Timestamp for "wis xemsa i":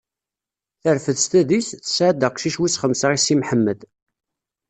2.59-3.19